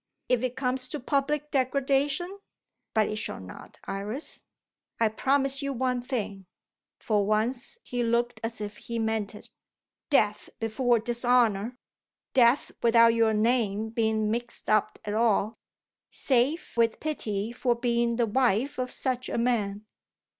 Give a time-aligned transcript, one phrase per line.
[0.29, 2.39] If it comes to public degradation
[2.95, 3.79] but it shall not.
[3.85, 4.41] Iris,
[4.99, 6.47] I promise you one thing."
[6.99, 9.51] For once he looked as if he meant it.
[10.09, 11.77] "Death before dishonour.
[12.33, 15.59] Death without your name being mixed up at all,
[16.09, 19.85] save with pity for being the wife of such a man."